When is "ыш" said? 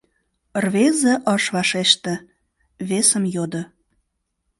1.33-1.43